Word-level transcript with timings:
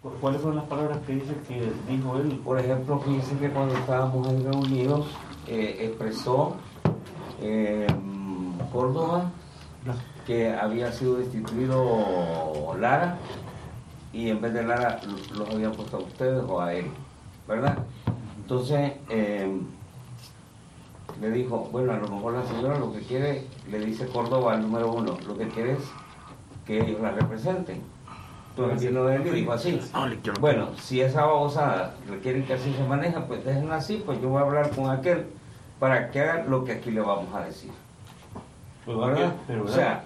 ¿Cuáles 0.00 0.42
son 0.42 0.54
las 0.54 0.64
palabras 0.66 0.98
que 1.04 1.14
dice 1.14 1.34
que 1.48 1.72
dijo 1.88 2.18
él? 2.18 2.40
Por 2.44 2.56
ejemplo, 2.56 3.02
dice 3.04 3.36
que 3.36 3.50
cuando 3.50 3.74
estábamos 3.74 4.28
en 4.28 4.44
reunidos 4.44 5.08
eh, 5.48 5.76
expresó 5.80 6.54
eh, 7.42 7.84
Córdoba 8.72 9.32
que 10.24 10.54
había 10.54 10.92
sido 10.92 11.16
destituido 11.16 12.76
Lara 12.78 13.18
y 14.12 14.30
en 14.30 14.40
vez 14.40 14.54
de 14.54 14.62
Lara 14.62 15.00
los 15.36 15.50
habían 15.50 15.72
puesto 15.72 15.96
a 15.96 16.00
ustedes 16.00 16.44
o 16.46 16.60
a 16.60 16.74
él, 16.74 16.86
¿verdad? 17.48 17.78
Entonces 18.36 18.92
eh, 19.08 19.50
le 21.20 21.30
dijo, 21.32 21.70
bueno, 21.72 21.94
a 21.94 21.96
lo 21.96 22.08
mejor 22.08 22.34
la 22.34 22.44
señora 22.44 22.78
lo 22.78 22.92
que 22.92 23.00
quiere, 23.00 23.48
le 23.68 23.80
dice 23.80 24.06
Córdoba 24.06 24.52
al 24.54 24.62
número 24.62 24.92
uno, 24.92 25.18
lo 25.26 25.36
que 25.36 25.48
quiere 25.48 25.72
es 25.72 25.90
que 26.64 26.78
ellos 26.78 27.00
la 27.00 27.10
representen. 27.10 27.97
Entonces 28.58 28.90
así, 29.50 29.80
bueno, 30.40 30.70
si 30.80 31.00
esa 31.00 31.24
babosada 31.24 31.94
quieren 32.22 32.44
que 32.44 32.54
así 32.54 32.74
se 32.74 32.82
maneja, 32.82 33.24
pues 33.26 33.44
déjenla 33.44 33.76
así, 33.76 34.02
pues 34.04 34.20
yo 34.20 34.30
voy 34.30 34.42
a 34.42 34.46
hablar 34.46 34.70
con 34.70 34.90
aquel 34.90 35.26
para 35.78 36.10
que 36.10 36.20
haga 36.20 36.44
lo 36.44 36.64
que 36.64 36.72
aquí 36.72 36.90
le 36.90 37.00
vamos 37.00 37.32
a 37.34 37.44
decir. 37.44 37.70
Pues, 38.84 38.96
o 38.96 39.68
sea, 39.68 40.02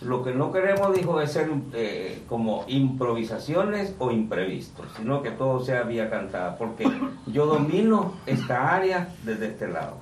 lo 0.00 0.22
que 0.22 0.32
no 0.32 0.52
queremos, 0.52 0.94
dijo, 0.94 1.20
es 1.20 1.32
ser 1.32 1.50
eh, 1.74 2.22
como 2.28 2.64
improvisaciones 2.66 3.94
o 3.98 4.10
imprevistos, 4.10 4.86
sino 4.96 5.22
que 5.22 5.30
todo 5.30 5.62
sea 5.62 5.82
vía 5.82 6.08
cantada, 6.08 6.56
porque 6.56 6.90
yo 7.26 7.46
domino 7.46 8.14
esta 8.26 8.74
área 8.74 9.08
desde 9.22 9.48
este 9.48 9.68
lado. 9.68 9.96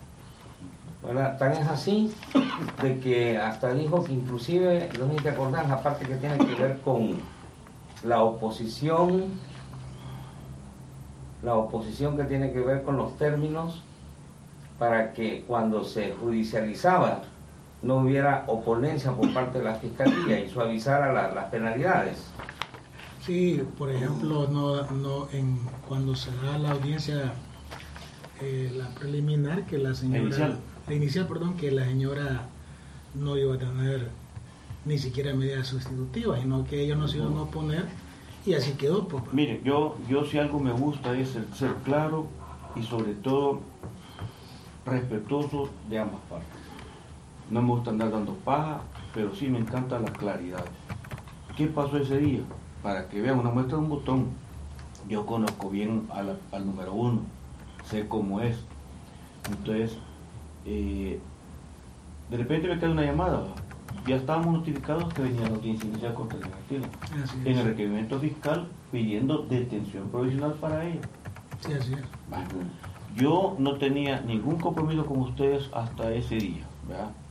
Tan 1.39 1.53
es 1.53 1.67
así 1.67 2.15
de 2.83 3.01
que 3.01 3.39
hasta 3.39 3.73
dijo 3.73 4.05
que 4.05 4.13
inclusive, 4.13 4.91
no 4.99 5.11
sé 5.13 5.23
si 5.23 5.29
acordar, 5.29 5.67
la 5.67 5.83
parte 5.83 6.07
que 6.07 6.17
tiene 6.17 6.39
que 6.39 6.55
ver 6.55 6.79
con 6.85 7.19
la 8.05 8.23
oposición, 8.23 9.27
la 11.43 11.55
oposición 11.55 12.17
que 12.17 12.25
tiene 12.25 12.53
que 12.53 12.61
ver 12.61 12.83
con 12.83 12.97
los 12.97 13.17
términos 13.17 13.83
para 14.79 15.13
que 15.13 15.45
cuando 15.47 15.85
se 15.85 16.13
judicializaba 16.13 17.23
no 17.83 17.99
hubiera 17.99 18.45
oponencia 18.47 19.13
por 19.13 19.33
parte 19.33 19.59
de 19.59 19.65
la 19.65 19.75
Fiscalía 19.75 20.41
y 20.41 20.49
suavizara 20.49 21.13
las 21.33 21.45
penalidades. 21.47 22.19
Sí, 23.25 23.63
por 23.77 23.91
ejemplo, 23.91 24.49
no, 24.49 24.83
no 24.91 25.29
en, 25.33 25.59
cuando 25.87 26.15
se 26.15 26.31
da 26.43 26.59
la 26.59 26.73
audiencia, 26.73 27.33
eh, 28.41 28.73
la 28.77 28.89
preliminar, 28.89 29.67
que 29.67 29.79
la 29.79 29.95
señora... 29.95 30.23
Inicial. 30.23 30.59
La 30.89 30.95
inicial, 30.95 31.27
perdón, 31.27 31.57
que 31.57 31.71
la 31.71 31.85
señora 31.85 32.49
no 33.15 33.37
iba 33.37 33.55
a 33.55 33.59
tener 33.59 34.09
ni 34.85 34.99
siquiera 34.99 35.35
medidas 35.35 35.69
sustitutivas, 35.69 36.41
sino 36.41 36.65
que 36.65 36.83
ellos 36.83 36.99
no 36.99 37.09
se 37.09 37.19
iban 37.19 37.37
a 37.37 37.43
oponer 37.43 37.87
y 38.47 38.55
así 38.55 38.73
quedó. 38.73 39.07
Pues. 39.07 39.23
Mire, 39.33 39.61
yo, 39.65 39.97
yo 40.09 40.25
si 40.25 40.39
algo 40.39 40.59
me 40.59 40.73
gusta 40.73 41.17
es 41.19 41.37
el 41.37 41.53
ser 41.55 41.75
claro 41.85 42.27
y 42.75 42.83
sobre 42.83 43.15
todo 43.15 43.61
respetuoso 44.87 45.69
de 45.89 45.99
ambas 45.99 46.21
partes. 46.29 46.49
No 47.51 47.63
me 47.63 47.69
gusta 47.69 47.91
andar 47.91 48.11
dando 48.11 48.35
paja, 48.35 48.83
pero 49.13 49.35
sí 49.35 49.49
me 49.49 49.59
encanta 49.59 49.99
la 49.99 50.13
claridad. 50.13 50.65
¿Qué 51.57 51.67
pasó 51.67 51.99
ese 51.99 52.19
día? 52.19 52.41
Para 52.83 53.09
que 53.09 53.21
vean 53.21 53.39
una 53.39 53.51
muestra 53.51 53.77
de 53.77 53.83
un 53.83 53.91
botón. 53.91 54.27
Yo 55.09 55.27
conozco 55.27 55.69
bien 55.69 56.07
al 56.13 56.67
número 56.67 56.93
uno, 56.93 57.23
sé 57.85 58.07
cómo 58.07 58.41
es. 58.41 58.57
Entonces, 59.51 59.99
eh, 60.65 61.19
de 62.31 62.37
repente 62.37 62.69
me 62.69 62.79
cae 62.79 62.91
una 62.91 63.03
llamada. 63.03 63.45
Ya 64.07 64.17
estábamos 64.17 64.59
notificados 64.59 65.13
que 65.13 65.23
venía 65.23 65.43
la 65.43 65.55
audiencia 65.55 65.89
inicial 65.89 66.15
contra 66.15 66.39
el 66.39 66.85
En 67.45 67.59
el 67.59 67.65
requerimiento 67.65 68.19
fiscal 68.19 68.69
pidiendo 68.91 69.39
detención 69.39 70.09
provisional 70.09 70.55
para 70.55 70.85
ella. 70.85 71.01
Sí, 71.61 71.73
así 71.73 71.95
es. 71.95 72.01
Yo 73.17 73.57
no 73.59 73.77
tenía 73.77 74.21
ningún 74.21 74.59
compromiso 74.59 75.05
con 75.05 75.21
ustedes 75.21 75.69
hasta 75.73 76.13
ese 76.13 76.37
día. 76.37 76.65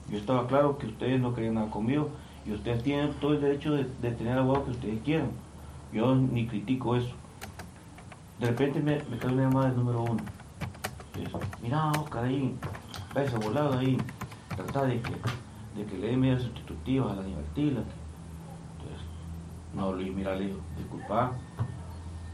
Yo 0.10 0.18
estaba 0.18 0.48
claro 0.48 0.78
que 0.78 0.88
ustedes 0.88 1.20
no 1.20 1.34
querían 1.34 1.56
nada 1.56 1.70
conmigo 1.70 2.10
y 2.46 2.54
ustedes 2.54 2.84
tienen 2.84 3.14
todo 3.22 3.34
el 3.34 3.42
derecho 3.42 3.74
de, 3.74 3.84
tener 4.12 4.38
abogado 4.38 4.66
que 4.66 4.72
ustedes 4.72 5.02
quieran. 5.04 5.32
Yo 5.94 6.16
ni 6.16 6.48
critico 6.48 6.96
eso. 6.96 7.12
De 8.40 8.48
repente 8.48 8.80
me, 8.80 9.02
me 9.10 9.18
cae 9.18 9.32
una 9.34 9.44
llamada 9.44 9.68
del 9.68 9.78
número 9.78 10.04
uno. 10.04 10.24
Mira, 11.62 11.92
Oscar, 11.92 12.26
ahí, 12.26 12.56
ese 13.16 13.38
volado 13.38 13.78
ahí, 13.78 13.98
trata 14.56 14.86
de 14.86 15.02
que, 15.02 15.12
de 15.76 15.86
que 15.86 15.98
le 15.98 16.08
dé 16.08 16.18
medidas 16.18 16.44
sustitutivas 16.44 17.12
a 17.12 17.16
la 17.16 17.22
libertila. 17.24 17.82
Entonces, 17.82 19.06
no, 19.74 19.94
Luis, 19.94 20.14
mira, 20.14 20.36
le 20.36 20.48
dijo, 20.48 20.60
disculpa, 20.78 21.34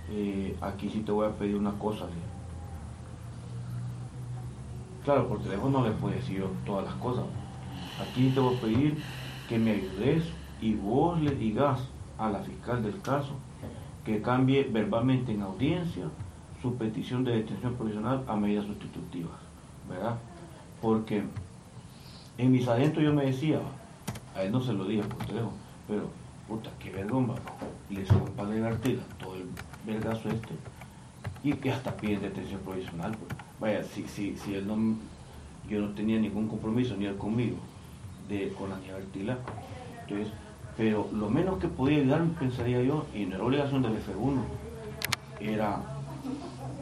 eh, 0.10 0.56
aquí 0.62 0.90
sí 0.90 1.02
te 1.02 1.12
voy 1.12 1.28
a 1.28 1.32
pedir 1.32 1.56
una 1.56 1.72
cosa, 1.72 2.06
le 2.06 2.36
Claro, 5.04 5.28
por 5.28 5.40
teléfono 5.40 5.80
no 5.80 5.88
le 5.88 5.92
puedo 5.92 6.16
decir 6.16 6.44
todas 6.66 6.86
las 6.86 6.96
cosas. 6.96 7.26
Aquí 8.02 8.30
te 8.30 8.40
voy 8.40 8.56
a 8.56 8.60
pedir 8.60 8.98
que 9.48 9.60
me 9.60 9.72
ayudes 9.72 10.24
y 10.60 10.74
vos 10.74 11.22
le 11.22 11.36
digas 11.36 11.80
a 12.18 12.30
la 12.32 12.40
fiscal 12.40 12.82
del 12.82 13.00
caso 13.02 13.34
que 14.04 14.22
cambie 14.22 14.64
verbalmente 14.64 15.32
en 15.32 15.44
audiencia 15.44 16.06
su 16.62 16.76
petición 16.76 17.24
de 17.24 17.34
detención 17.34 17.76
provisional 17.76 18.24
a 18.28 18.36
medidas 18.36 18.66
sustitutivas, 18.66 19.38
¿verdad? 19.88 20.18
Porque 20.82 21.24
en 22.38 22.52
mis 22.52 22.68
adentros 22.68 23.04
yo 23.04 23.14
me 23.14 23.26
decía, 23.26 23.60
a 24.36 24.44
él 24.44 24.52
no 24.52 24.62
se 24.62 24.74
lo 24.74 24.86
dije 24.86 25.04
por 25.04 25.26
teléfono, 25.26 25.54
pero 25.88 26.10
puta, 26.48 26.70
qué 26.80 26.92
vergüenza, 26.92 27.34
le 27.90 28.02
un 28.02 28.32
para 28.36 28.52
divertir 28.52 29.02
todo 29.20 29.36
el 29.36 29.48
vergazo 29.86 30.30
este, 30.30 30.54
y 31.44 31.54
que 31.54 31.72
hasta 31.72 31.96
piden 31.96 32.22
detención 32.22 32.60
provisional, 32.62 33.16
pues 33.18 33.40
vaya, 33.60 33.84
si, 33.84 34.04
si, 34.08 34.36
si 34.38 34.56
él 34.56 34.68
no, 34.68 34.98
yo 35.70 35.82
no 35.82 35.94
tenía 35.94 36.20
ningún 36.20 36.48
compromiso, 36.48 36.96
ni 36.96 37.06
él 37.06 37.18
conmigo, 37.18 37.58
de, 38.28 38.50
con 38.50 38.70
la 38.70 38.78
Bertila, 38.78 39.38
entonces, 40.02 40.34
pero 40.78 41.08
lo 41.14 41.30
menos 41.30 41.60
que 41.60 41.68
podía 41.68 42.00
ayudarme, 42.00 42.34
pensaría 42.38 42.82
yo, 42.82 43.06
y 43.14 43.26
no 43.26 43.36
era 43.36 43.44
obligación 43.44 43.82
del 43.82 43.94
F1, 43.94 44.42
era 45.40 45.82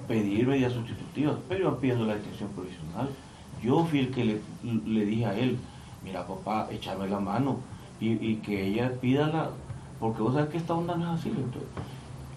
pedir 0.08 0.48
medidas 0.48 0.74
sustitutivas, 0.74 1.36
pero 1.48 1.62
iban 1.62 1.78
pidiendo 1.80 2.06
la 2.06 2.16
detención 2.16 2.50
provisional. 2.50 3.10
Yo 3.64 3.86
fui 3.86 4.00
el 4.00 4.12
que 4.12 4.42
le, 4.64 5.06
dije 5.06 5.26
a 5.26 5.38
él, 5.38 5.58
mira 6.04 6.28
papá, 6.28 6.68
échame 6.72 7.08
la 7.08 7.20
mano 7.20 7.60
y, 8.00 8.36
que 8.38 8.68
ella 8.68 8.92
pida 9.00 9.28
la, 9.28 9.50
porque 10.00 10.22
vos 10.22 10.34
sabés 10.34 10.50
que 10.50 10.58
esta 10.58 10.74
onda 10.74 10.96
no 10.96 11.14
es 11.14 11.22
así, 11.22 11.30
entonces, 11.30 11.70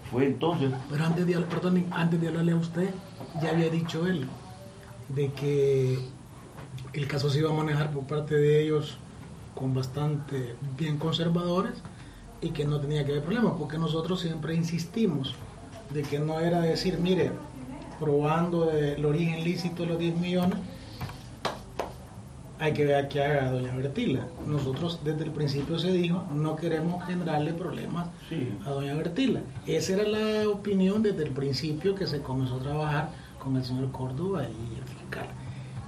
fue 0.09 0.27
entonces. 0.27 0.71
Pero 0.89 1.05
antes 1.05 1.27
de, 1.27 1.37
perdón, 1.41 1.85
antes 1.91 2.21
de 2.21 2.27
hablarle 2.29 2.53
a 2.53 2.55
usted, 2.55 2.89
ya 3.41 3.49
había 3.49 3.69
dicho 3.69 4.07
él 4.07 4.25
de 5.09 5.31
que 5.33 5.99
el 6.93 7.07
caso 7.07 7.29
se 7.29 7.39
iba 7.39 7.49
a 7.49 7.53
manejar 7.53 7.91
por 7.91 8.03
parte 8.05 8.35
de 8.35 8.63
ellos 8.63 8.97
con 9.53 9.73
bastante 9.73 10.55
bien 10.77 10.97
conservadores 10.97 11.73
y 12.41 12.49
que 12.49 12.65
no 12.65 12.79
tenía 12.79 13.03
que 13.05 13.11
haber 13.11 13.23
problemas, 13.23 13.53
porque 13.57 13.77
nosotros 13.77 14.21
siempre 14.21 14.55
insistimos 14.55 15.35
de 15.93 16.03
que 16.03 16.19
no 16.19 16.39
era 16.39 16.61
decir, 16.61 16.99
mire, 16.99 17.31
probando 17.99 18.71
el 18.71 19.03
origen 19.05 19.43
lícito 19.43 19.83
de 19.83 19.89
los 19.89 19.99
10 19.99 20.17
millones, 20.17 20.59
hay 22.59 22.73
que 22.73 22.85
ver 22.85 23.07
qué 23.07 23.23
haga 23.23 23.51
doña 23.51 23.75
Bertila. 23.75 24.27
Nosotros 24.45 24.99
desde 25.03 25.25
el 25.25 25.31
principio 25.31 25.77
se 25.77 25.91
dijo, 25.91 26.23
no 26.33 26.55
queremos 26.55 27.05
generarle 27.05 27.53
problemas 27.53 28.07
a 28.65 28.69
doña 28.71 28.95
Bertila. 28.95 29.41
Esa 29.65 29.93
era 29.93 30.03
la 30.03 30.49
opinión 30.49 31.03
desde 31.03 31.23
el 31.23 31.31
principio 31.31 31.93
que 31.93 32.07
se 32.07 32.21
comenzó 32.21 32.55
a 32.55 32.59
trabajar 32.59 33.09
con 33.43 33.55
el 33.57 33.63
señor 33.63 33.91
Córdoba 33.91 34.43
y 34.43 34.77
el 34.77 34.83
fiscal. 34.83 35.27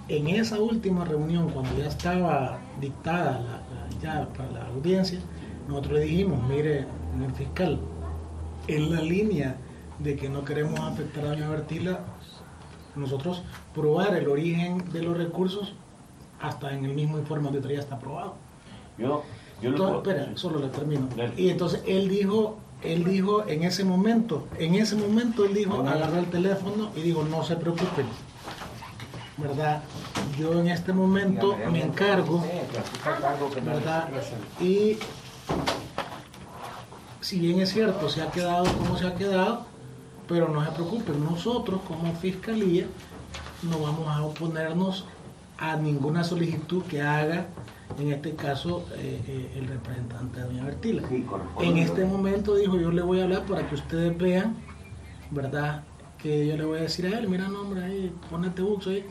En 0.08 0.28
esa 0.28 0.60
última 0.60 1.06
reunión, 1.06 1.50
cuando 1.50 1.76
ya 1.78 1.88
estaba 1.88 2.60
dictada 2.80 3.64
ya 4.02 4.28
para 4.30 4.52
la 4.52 4.66
audiencia, 4.68 5.20
nosotros 5.68 5.94
le 5.94 6.02
dijimos, 6.02 6.48
mire, 6.48 6.86
el 7.24 7.32
fiscal, 7.36 7.80
en 8.68 8.96
la 8.96 9.02
línea 9.02 9.56
de 10.00 10.16
que 10.16 10.30
no 10.30 10.46
queremos 10.46 10.80
afectar 10.80 11.26
a 11.26 11.30
doña 11.30 11.50
Bertila, 11.50 12.00
nosotros 12.96 13.44
probar 13.74 14.16
el 14.16 14.28
origen 14.28 14.84
de 14.92 15.04
los 15.04 15.18
recursos 15.18 15.74
hasta 16.42 16.74
en 16.74 16.86
el 16.86 16.94
mismo 16.94 17.18
informe 17.18 17.52
donde 17.52 17.74
ya 17.74 17.80
está 17.80 17.96
aprobado. 17.96 18.36
Yo, 18.98 19.24
yo 19.62 19.98
espera, 19.98 20.30
solo 20.36 20.60
le 20.60 20.68
termino. 20.68 21.08
Y 21.38 21.50
entonces 21.50 21.82
él 21.86 22.10
dijo, 22.10 22.58
él 22.84 23.04
dijo 23.04 23.46
en 23.48 23.64
ese 23.64 23.84
momento, 23.84 24.48
en 24.58 24.76
ese 24.76 24.96
momento 24.96 25.46
él 25.46 25.54
dijo, 25.54 25.82
agarró 25.82 26.20
el 26.20 26.30
teléfono 26.30 26.92
y 26.96 27.02
dijo, 27.02 27.24
no 27.24 27.44
se 27.44 27.56
preocupen, 27.56 28.06
¿verdad? 29.38 29.84
Yo 30.38 30.60
en 30.60 30.70
este 30.70 30.94
momento 30.94 31.58
me 31.72 31.84
encargo, 31.84 32.44
¿verdad? 33.66 34.10
Y 34.60 34.98
si 37.22 37.40
bien 37.40 37.60
es 37.60 37.72
cierto, 37.72 38.10
se 38.10 38.22
ha 38.22 38.32
quedado 38.32 38.66
como 38.78 38.98
se 38.98 39.08
ha 39.08 39.16
quedado, 39.16 39.66
pero 40.28 40.48
no 40.48 40.64
se 40.64 40.72
preocupen, 40.72 41.24
nosotros 41.24 41.82
como 41.88 42.14
fiscalía 42.16 42.86
no 43.64 43.80
vamos 43.80 44.08
a 44.08 44.24
oponernos 44.24 45.06
a 45.60 45.76
ninguna 45.76 46.24
solicitud 46.24 46.84
que 46.84 47.02
haga 47.02 47.48
en 47.98 48.14
este 48.14 48.36
caso 48.36 48.86
eh, 48.96 49.22
eh, 49.28 49.52
el 49.58 49.68
representante 49.68 50.40
de 50.40 50.46
doña 50.46 50.66
Bertila. 50.66 51.04
en 51.62 51.78
este 51.78 52.06
momento 52.06 52.56
dijo, 52.56 52.78
yo 52.78 52.92
le 52.92 53.02
voy 53.02 53.20
a 53.20 53.24
hablar 53.24 53.46
para 53.46 53.68
que 53.68 53.76
ustedes 53.76 54.18
vean, 54.18 54.56
¿verdad? 55.32 55.84
Que 56.18 56.48
yo 56.48 56.56
le 56.56 56.66
voy 56.66 56.80
a 56.80 56.82
decir 56.84 57.08
a 57.08 57.20
él, 57.20 57.28
mira 57.28 57.48
nombre 57.48 57.84
ahí, 57.84 58.14
ponete 58.30 58.62
buxo 58.62 58.92
ahí. 58.92 59.06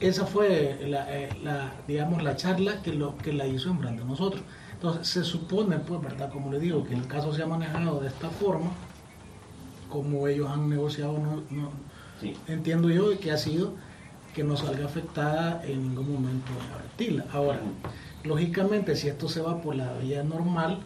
esa 0.00 0.26
fue 0.26 0.78
eh, 0.80 1.28
la, 1.42 1.72
digamos, 1.86 2.22
la 2.22 2.36
charla 2.36 2.82
que, 2.82 2.92
lo, 2.92 3.16
que 3.16 3.32
la 3.32 3.46
hizo 3.46 3.70
en 3.70 3.78
frente 3.78 4.04
nosotros. 4.04 4.42
Entonces, 4.74 5.08
se 5.08 5.24
supone, 5.24 5.78
pues, 5.78 6.02
¿verdad? 6.02 6.30
Como 6.30 6.50
le 6.50 6.58
digo, 6.58 6.84
que 6.84 6.94
el 6.94 7.06
caso 7.06 7.32
se 7.32 7.42
ha 7.42 7.46
manejado 7.46 8.00
de 8.00 8.08
esta 8.08 8.30
forma, 8.30 8.70
como 9.88 10.26
ellos 10.26 10.50
han 10.50 10.68
negociado, 10.68 11.18
no, 11.18 11.70
entiendo 12.46 12.90
yo 12.90 13.18
que 13.18 13.30
ha 13.30 13.36
sido 13.36 13.74
que 14.34 14.44
no 14.44 14.56
salga 14.56 14.84
afectada 14.84 15.62
en 15.64 15.82
ningún 15.82 16.12
momento 16.12 16.52
la 16.68 16.78
Bertila. 16.78 17.24
Ahora, 17.32 17.60
lógicamente, 18.24 18.96
si 18.96 19.08
esto 19.08 19.28
se 19.28 19.40
va 19.40 19.60
por 19.60 19.74
la 19.74 19.92
vía 19.94 20.22
normal, 20.22 20.78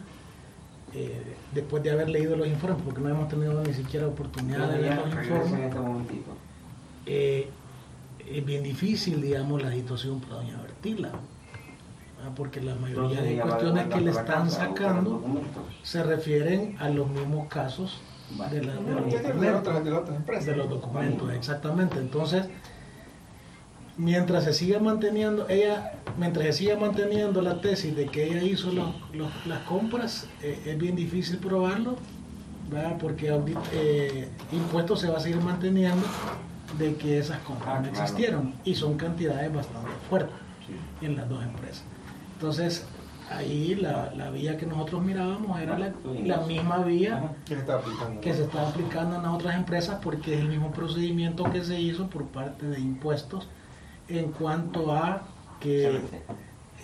eh, 0.93 1.35
después 1.53 1.83
de 1.83 1.91
haber 1.91 2.09
leído 2.09 2.35
los 2.35 2.47
informes, 2.47 2.81
porque 2.83 3.01
no 3.01 3.09
hemos 3.09 3.29
tenido 3.29 3.61
ni 3.63 3.73
siquiera 3.73 4.07
oportunidad 4.07 4.69
de 4.69 4.81
leer 4.81 4.97
los 4.97 5.07
informes, 5.07 5.73
eh, 7.05 7.49
es 8.27 8.45
bien 8.45 8.63
difícil, 8.63 9.21
digamos, 9.21 9.61
la 9.61 9.71
situación 9.71 10.19
para 10.19 10.35
doña 10.35 10.61
Bertila 10.61 11.11
porque 12.33 12.61
la 12.61 12.75
mayoría 12.75 13.21
de 13.21 13.39
cuestiones 13.39 13.87
que 13.87 14.01
le 14.01 14.11
están 14.11 14.49
sacando 14.49 15.21
se 15.83 16.03
refieren 16.03 16.75
a 16.79 16.89
los 16.89 17.09
mismos 17.09 17.47
casos 17.47 18.01
de, 18.51 18.63
los, 18.63 18.75
documentos, 18.75 20.45
de 20.45 20.55
los 20.55 20.69
documentos, 20.69 21.33
exactamente. 21.33 21.99
Entonces, 21.99 22.45
mientras 23.97 24.43
se 24.43 24.53
siga 24.53 24.79
manteniendo, 24.79 25.47
ella, 25.49 25.93
mientras 26.17 26.45
se 26.47 26.53
siga 26.53 26.77
manteniendo 26.77 27.41
la 27.41 27.61
tesis 27.61 27.95
de 27.95 28.07
que 28.07 28.25
ella 28.25 28.43
hizo 28.43 28.71
las 29.45 29.59
compras, 29.61 30.27
eh, 30.41 30.61
es 30.65 30.77
bien 30.77 30.95
difícil 30.95 31.37
probarlo, 31.37 31.95
porque 32.99 33.29
eh, 33.73 34.27
impuestos 34.51 35.01
se 35.01 35.09
va 35.09 35.17
a 35.17 35.19
seguir 35.19 35.41
manteniendo 35.41 36.05
de 36.79 36.95
que 36.95 37.19
esas 37.19 37.39
compras 37.39 37.81
no 37.81 37.87
ah, 37.87 37.91
existieron 37.91 38.53
y 38.63 38.75
son 38.75 38.97
cantidades 38.97 39.53
bastante 39.53 39.91
fuertes 40.09 40.35
en 41.01 41.15
las 41.15 41.29
dos 41.29 41.43
empresas. 41.43 41.83
Entonces, 42.33 42.85
ahí 43.29 43.75
la, 43.75 44.29
vía 44.31 44.57
que 44.57 44.65
nosotros 44.65 45.03
mirábamos 45.03 45.59
era 45.59 45.77
la, 45.77 46.37
misma 46.41 46.79
vía 46.79 47.31
que 47.45 47.55
se, 47.55 47.61
está 48.43 48.67
aplicando. 48.67 49.15
en 49.15 49.23
las 49.23 49.33
otras 49.33 49.55
empresas 49.55 49.99
porque 50.01 50.33
es 50.33 50.41
el 50.41 50.49
mismo 50.49 50.71
procedimiento 50.71 51.43
que 51.45 51.63
se 51.63 51.79
hizo 51.79 52.09
por 52.09 52.25
parte 52.25 52.65
de 52.65 52.79
impuestos 52.79 53.47
en 54.07 54.31
cuanto 54.31 54.93
a 54.93 55.23
que 55.59 55.99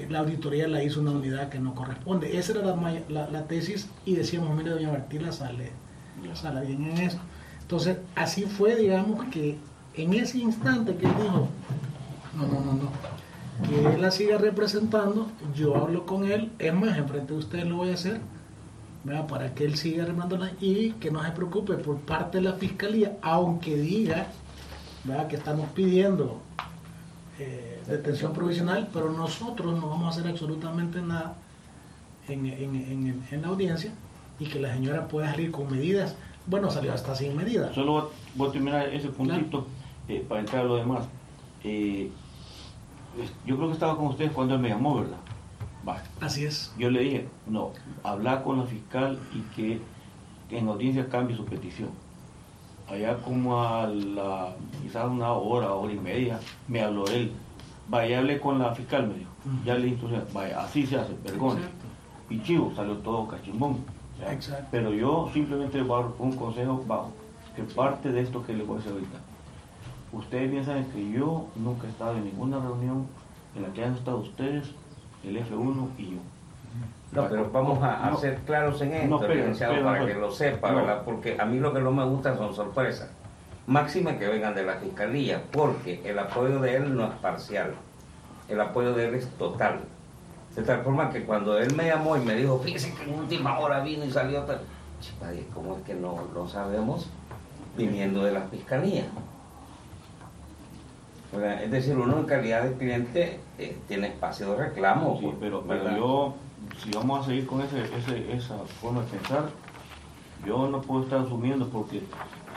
la 0.10 0.20
auditoría 0.20 0.68
la 0.68 0.84
hizo 0.84 1.02
una 1.02 1.12
unidad 1.12 1.50
que 1.50 1.60
no 1.60 1.76
corresponde. 1.76 2.38
Esa 2.38 2.54
era 2.54 2.76
la, 3.10 3.48
tesis 3.48 3.90
y 4.06 4.16
decíamos, 4.16 4.56
mire, 4.56 4.72
doña 4.72 4.92
Martila 4.92 5.32
sale, 5.32 5.72
sale 6.34 6.66
bien 6.66 6.84
en 6.92 6.98
eso. 6.98 7.20
Entonces, 7.62 7.98
así 8.16 8.44
fue, 8.44 8.76
digamos, 8.76 9.24
que 9.26 9.58
en 9.96 10.14
ese 10.14 10.40
instante 10.40 10.96
que 10.96 11.06
él 11.06 11.14
dijo, 11.22 11.48
no, 12.36 12.48
no, 12.48 12.60
no, 12.62 12.74
no, 12.74 12.92
que 13.68 13.94
él 13.94 14.02
la 14.02 14.12
siga 14.12 14.38
representando, 14.38 15.30
yo 15.56 15.76
hablo 15.76 16.06
con 16.06 16.30
él, 16.30 16.52
es 16.60 16.74
más, 16.74 16.98
enfrente 16.98 17.34
de 17.34 17.40
ustedes 17.40 17.66
lo 17.66 17.78
voy 17.78 17.92
a 17.92 17.94
hacer, 17.94 18.20
para 19.28 19.54
que 19.54 19.66
él 19.66 19.78
siga 19.78 20.06
representándola 20.06 20.52
y 20.60 20.92
que 20.94 21.12
no 21.12 21.24
se 21.24 21.32
preocupe 21.32 21.74
por 21.76 21.98
parte 22.02 22.38
de 22.38 22.44
la 22.44 22.54
fiscalía, 22.54 23.18
aunque 23.22 23.76
diga 23.76 24.28
que 25.28 25.36
estamos 25.36 25.70
pidiendo 25.72 26.40
eh, 27.42 27.82
detención 27.88 28.34
provisional, 28.34 28.90
pero 28.94 29.12
nosotros 29.12 29.80
no 29.80 29.90
vamos 29.90 30.06
a 30.06 30.20
hacer 30.20 30.32
absolutamente 30.32 31.02
nada 31.02 31.36
en, 32.28 33.42
la 33.42 33.48
audiencia 33.48 33.92
y 34.40 34.46
que 34.46 34.60
la 34.60 34.74
señora 34.74 35.08
pueda 35.08 35.32
salir 35.32 35.52
con 35.52 35.72
medidas. 35.72 36.16
Bueno, 36.46 36.70
salió 36.70 36.94
hasta 36.94 37.16
sin 37.16 37.36
medidas. 37.36 37.74
Solo 37.74 38.12
voy 38.36 38.50
a 38.50 38.52
terminar 38.52 38.90
ese 38.90 39.10
puntito 39.10 39.66
eh, 40.08 40.24
para 40.28 40.42
entrar 40.42 40.66
a 40.66 40.68
lo 40.68 40.76
demás. 40.76 41.06
Eh, 41.64 42.12
yo 43.46 43.58
creo 43.58 43.68
que 43.68 43.74
estaba 43.74 43.98
con 43.98 44.08
ustedes 44.08 44.32
cuando 44.32 44.56
él 44.56 44.62
me 44.62 44.70
llamó, 44.70 45.02
¿verdad? 45.02 45.18
Así 46.20 46.46
es. 46.46 46.72
Yo 46.78 46.92
le 46.92 47.02
dije, 47.02 47.28
no, 47.48 47.72
hablar 48.04 48.44
con 48.44 48.60
la 48.60 48.66
fiscal 48.66 49.20
y 49.34 49.42
que 49.56 49.82
en 50.52 50.68
audiencia 50.68 51.10
cambie 51.10 51.36
su 51.36 51.46
petición. 51.46 51.90
Allá 52.92 53.16
como 53.18 53.64
a 53.64 53.88
la, 53.88 54.54
quizás 54.82 55.10
una 55.10 55.32
hora, 55.32 55.74
hora 55.74 55.94
y 55.94 56.00
media, 56.00 56.40
me 56.68 56.82
habló 56.82 57.08
él. 57.08 57.32
Vaya, 57.88 58.20
hablé 58.20 58.40
con 58.40 58.60
la 58.60 58.76
fiscal, 58.76 59.08
me 59.08 59.14
dijo. 59.14 59.32
Ya 59.66 59.76
le 59.76 59.88
instrucción, 59.88 60.26
vaya, 60.34 60.62
así 60.62 60.86
se 60.86 60.98
hace, 60.98 61.14
perdón. 61.14 61.60
Y 62.30 62.42
chivo, 62.42 62.74
salió 62.76 62.98
todo 62.98 63.28
cachimbón. 63.28 63.78
Pero 64.70 64.94
yo 64.94 65.30
simplemente 65.34 65.82
voy 65.82 66.00
a 66.00 66.04
dar 66.04 66.12
un 66.20 66.34
consejo 66.34 66.84
bajo, 66.86 67.12
que 67.56 67.64
parte 67.64 68.12
de 68.12 68.22
esto 68.22 68.44
que 68.46 68.54
le 68.54 68.64
voy 68.64 68.76
a 68.76 68.78
decir 68.78 68.92
ahorita 68.94 69.20
Ustedes 70.12 70.52
piensan 70.52 70.86
que 70.92 71.10
yo 71.12 71.48
nunca 71.56 71.88
he 71.88 71.90
estado 71.90 72.18
en 72.18 72.26
ninguna 72.26 72.60
reunión 72.60 73.08
en 73.56 73.64
la 73.64 73.70
que 73.72 73.86
han 73.86 73.96
estado 73.96 74.18
ustedes, 74.18 74.70
el 75.24 75.38
F1 75.38 75.88
y 75.98 76.12
yo. 76.12 76.18
No, 77.12 77.28
pero 77.28 77.50
vamos 77.52 77.84
a, 77.84 78.16
ser 78.16 78.38
claros 78.46 78.82
en 78.82 78.94
esto, 78.94 79.20
para 79.20 80.06
que 80.06 80.14
lo 80.14 80.32
sepa, 80.32 80.72
¿verdad? 80.72 81.02
Porque 81.04 81.36
a 81.38 81.46
mí 81.46 81.60
lo 81.60 81.74
que 81.74 81.82
no 81.82 81.92
me 81.92 82.06
gusta 82.06 82.38
son 82.38 82.54
sorpresas. 82.54 83.10
Máxima 83.68 84.18
que 84.18 84.28
vengan 84.28 84.56
de 84.56 84.64
la 84.64 84.76
fiscalía, 84.76 85.42
porque 85.52 86.02
el 86.06 86.18
apoyo 86.18 86.60
de 86.60 86.78
él 86.78 86.96
no 86.96 87.08
es 87.08 87.14
parcial, 87.16 87.74
el 88.48 88.62
apoyo 88.62 88.94
de 88.94 89.10
él 89.10 89.16
es 89.16 89.28
total. 89.38 89.82
De 90.56 90.64
tal 90.64 90.82
forma 90.84 91.10
que 91.10 91.24
cuando 91.24 91.58
él 91.58 91.76
me 91.76 91.86
llamó 91.86 92.18
y 92.18 92.22
me 92.22 92.36
dijo, 92.36 92.60
fíjese 92.60 92.94
que 92.94 93.04
en 93.04 93.20
última 93.20 93.60
hora 93.60 93.82
vino 93.82 94.06
y 94.06 94.12
salió, 94.12 94.46
¿cómo 95.54 95.78
es 95.78 95.84
que 95.84 95.94
no 95.94 96.28
lo 96.34 96.48
sabemos? 96.48 97.10
Viniendo 97.78 98.24
de 98.24 98.32
la 98.32 98.42
fiscalía. 98.42 99.06
Es 101.64 101.72
decir, 101.72 101.98
uno 101.98 102.18
en 102.18 102.26
calidad 102.26 102.64
de 102.64 102.74
cliente 102.74 103.40
eh, 103.58 103.78
tiene 103.88 104.08
espacio 104.08 104.52
de 104.52 104.66
reclamo. 104.66 105.18
Sí, 105.20 105.34
pero, 105.40 105.64
yo, 105.96 106.36
si 106.78 106.92
vamos 106.92 107.22
a 107.22 107.30
seguir 107.30 107.46
con 107.46 107.62
ese, 107.62 107.84
esa 108.34 108.58
forma 108.80 109.02
de 109.02 109.08
pensar, 109.08 109.50
yo 110.46 110.68
no 110.70 110.82
puedo 110.82 111.04
estar 111.04 111.22
asumiendo 111.22 111.68
porque 111.70 112.02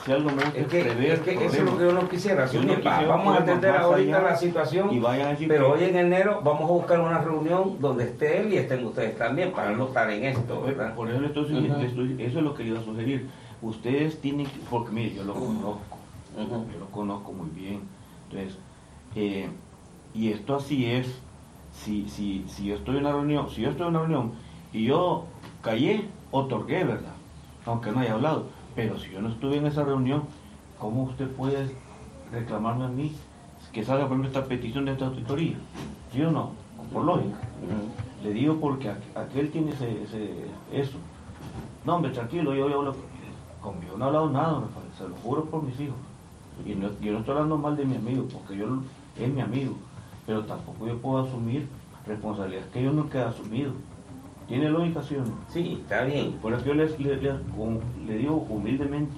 si 0.05 0.13
algo 0.13 0.31
me 0.31 0.43
gusta 0.45 0.59
es 0.59 0.67
que, 0.67 0.81
es 1.13 1.21
que 1.21 1.45
eso 1.45 1.57
es 1.57 1.63
lo 1.63 1.79
que 1.79 1.85
yo 1.85 1.93
no 1.93 2.09
quisiera 2.09 2.45
asumir. 2.45 2.83
vamos 2.83 3.37
a 3.37 3.41
entender 3.41 3.77
ahorita 3.77 4.23
la 4.23 4.37
situación, 4.37 4.91
y 4.93 5.47
pero 5.47 5.73
hoy 5.73 5.85
en 5.85 5.97
enero 5.97 6.41
vamos 6.43 6.63
a 6.63 6.73
buscar 6.73 7.01
una 7.01 7.19
reunión 7.19 7.79
donde 7.81 8.05
esté 8.05 8.41
él 8.41 8.53
y 8.53 8.57
estén 8.57 8.85
ustedes 8.85 9.17
también 9.17 9.53
para 9.53 9.71
no 9.73 9.87
estar 9.87 10.11
en 10.11 10.25
esto. 10.25 10.67
Por 10.97 11.11
eso 11.11 11.25
eso 11.25 11.41
es 12.19 12.35
lo 12.35 12.55
que 12.55 12.65
yo 12.65 12.73
iba 12.73 12.81
a 12.81 12.85
sugerir. 12.85 13.29
Ustedes 13.63 14.21
tienen 14.21 14.47
que, 14.47 14.59
porque 14.69 14.93
mire, 14.93 15.15
yo 15.15 15.25
lo 15.25 15.33
conozco, 15.35 15.99
yo 16.37 16.79
lo 16.79 16.87
conozco 16.91 17.33
muy 17.33 17.49
bien 17.49 17.81
entonces, 18.35 18.59
eh, 19.15 19.49
y 20.13 20.31
esto 20.31 20.57
así 20.57 20.87
es, 20.87 21.07
si, 21.75 22.09
si, 22.09 22.45
si 22.49 22.67
yo 22.67 22.77
estoy 22.77 22.97
en 22.97 23.03
una 23.03 23.13
reunión, 23.13 23.51
si 23.51 23.63
yo 23.63 23.71
estoy 23.71 23.87
en 23.87 23.97
una 23.97 24.01
reunión 24.01 24.33
y 24.73 24.85
yo 24.85 25.25
callé, 25.63 26.09
otorgué, 26.31 26.85
¿verdad? 26.85 27.15
Aunque 27.67 27.93
no 27.93 28.01
haya 28.01 28.15
hablado. 28.15 28.47
Pero 28.75 28.99
si 28.99 29.11
yo 29.11 29.21
no 29.21 29.29
estuve 29.29 29.57
en 29.57 29.67
esa 29.67 29.85
reunión, 29.85 30.25
¿cómo 30.79 31.05
usted 31.05 31.29
puede 31.31 31.75
reclamarme 32.33 32.85
a 32.85 32.89
mí 32.89 33.13
que 33.73 33.85
salga 33.85 34.09
por 34.09 34.25
esta 34.25 34.45
petición 34.45 34.85
de 34.85 34.93
esta 34.93 35.07
auditoría? 35.07 35.57
¿Sí 36.13 36.23
o 36.23 36.31
no? 36.31 36.53
Por 36.93 37.05
lógica. 37.05 37.39
Le 38.23 38.33
digo 38.33 38.57
porque 38.61 38.91
aquel 39.15 39.51
tiene 39.51 39.73
ese, 39.73 40.47
eso. 40.73 40.99
No, 41.85 41.97
hombre, 41.97 42.11
tranquilo, 42.13 42.55
yo, 42.55 42.69
yo 42.69 42.95
conmigo 43.61 43.97
no 43.97 44.05
he 44.05 44.09
hablado 44.09 44.31
nada, 44.31 44.63
se 44.97 45.09
lo 45.09 45.15
juro 45.17 45.45
por 45.45 45.63
mis 45.63 45.79
hijos. 45.81 45.97
Y 46.65 46.75
no, 46.75 46.89
yo 47.01 47.13
no 47.13 47.19
estoy 47.19 47.35
hablando 47.35 47.59
mal 47.59 47.77
de 47.77 47.85
mi 47.85 47.97
amigo, 47.97 48.27
porque 48.33 48.57
yo 48.57 48.67
es 49.19 49.33
mi 49.33 49.41
amigo, 49.41 49.75
pero 50.27 50.45
tampoco 50.45 50.87
yo 50.87 51.01
puedo 51.01 51.25
asumir 51.25 51.69
responsabilidades 52.07 52.71
que 52.71 52.83
yo 52.83 52.93
no 52.93 53.09
queda 53.09 53.29
asumido. 53.29 53.73
¿Tiene 54.47 54.69
lógica, 54.69 55.03
sí 55.03 55.17
o 55.17 55.25
no? 55.25 55.39
Sí, 55.49 55.79
está 55.81 56.05
bien. 56.05 56.33
Por 56.43 56.53
eso 56.53 56.67
yo 56.67 56.75
le, 56.75 56.87
le, 56.99 58.19
digo 58.19 58.47
humildemente, 58.49 59.17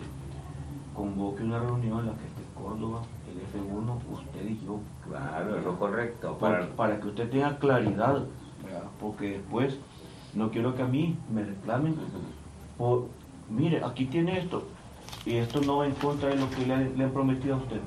convoque 0.95 1.43
una 1.43 1.59
reunión 1.59 2.01
en 2.01 2.07
la 2.07 2.13
que 2.13 2.27
esté 2.27 2.43
Córdoba, 2.55 3.03
el 3.29 3.41
F1, 3.41 3.99
usted 4.13 4.49
y 4.49 4.65
yo. 4.65 4.81
Claro, 5.05 5.59
es 5.59 5.65
lo 5.65 5.77
correcto. 5.79 6.39
Para, 6.39 6.67
para 6.77 7.01
que 7.01 7.09
usted 7.09 7.29
tenga 7.29 7.59
claridad, 7.59 8.25
porque 9.01 9.31
después 9.31 9.79
no 10.35 10.51
quiero 10.51 10.75
que 10.75 10.83
a 10.83 10.87
mí 10.87 11.17
me 11.33 11.45
reclamen 11.45 11.97
por, 12.79 13.07
mire, 13.49 13.83
aquí 13.85 14.05
tiene 14.07 14.39
esto, 14.39 14.65
y 15.25 15.37
esto 15.37 15.61
no 15.61 15.79
va 15.79 15.87
en 15.87 15.95
contra 15.95 16.29
de 16.29 16.37
lo 16.37 16.49
que 16.51 16.67
le, 16.67 16.75
han 16.75 17.11
prometido 17.13 17.57
a 17.57 17.59
usted. 17.59 17.81